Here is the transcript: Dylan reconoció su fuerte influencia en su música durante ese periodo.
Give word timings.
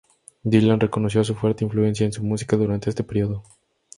Dylan 0.41 0.79
reconoció 0.79 1.23
su 1.23 1.35
fuerte 1.35 1.63
influencia 1.63 2.07
en 2.07 2.11
su 2.11 2.23
música 2.23 2.57
durante 2.57 2.89
ese 2.89 3.03
periodo. 3.03 3.43